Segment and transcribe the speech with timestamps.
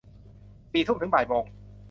[0.71, 1.43] สี่ทุ่ม ถึงบ่ายโมง